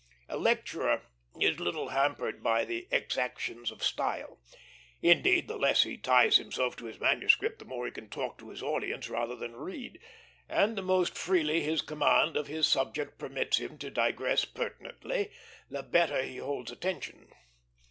A 0.27 0.35
lecturer 0.35 1.03
is 1.39 1.59
little 1.59 1.89
hampered 1.89 2.41
by 2.41 2.65
the 2.65 2.87
exactions 2.89 3.69
of 3.69 3.83
style; 3.83 4.39
indeed, 4.99 5.47
the 5.47 5.59
less 5.59 5.83
he 5.83 5.95
ties 5.95 6.37
himself 6.37 6.75
to 6.77 6.85
his 6.85 6.99
manuscript, 6.99 7.59
the 7.59 7.65
more 7.65 7.85
he 7.85 7.91
can 7.91 8.09
talk 8.09 8.39
to 8.39 8.49
his 8.49 8.63
audience 8.63 9.09
rather 9.11 9.35
than 9.35 9.55
read, 9.55 9.99
and 10.49 10.75
the 10.75 10.81
more 10.81 11.05
freely 11.05 11.61
his 11.61 11.83
command 11.83 12.35
of 12.35 12.47
his 12.47 12.65
subject 12.65 13.19
permits 13.19 13.57
him 13.57 13.77
to 13.77 13.91
digress 13.91 14.43
pertinently, 14.43 15.29
the 15.69 15.83
better 15.83 16.23
he 16.23 16.37
holds 16.37 16.71
attention. 16.71 17.27